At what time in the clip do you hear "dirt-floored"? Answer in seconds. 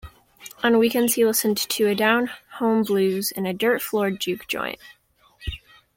3.53-4.19